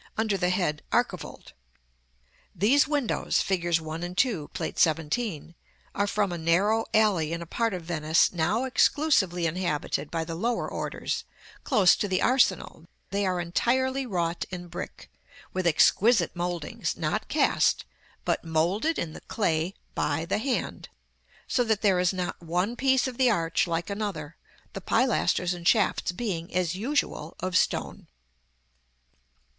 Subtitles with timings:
[0.17, 1.53] under the head "Archivolt."
[2.55, 3.79] These windows (figs.
[3.79, 5.53] 1 and 2, Plate XVII.)
[5.93, 10.33] are from a narrow alley in a part of Venice now exclusively inhabited by the
[10.33, 11.23] lower orders,
[11.63, 15.07] close to the arsenal; they are entirely wrought in brick,
[15.53, 17.85] with exquisite mouldings, not cast,
[18.25, 20.89] but moulded in the clay by the hand,
[21.47, 24.35] so that there is not one piece of the arch like another;
[24.73, 28.07] the pilasters and shafts being, as usual, of stone.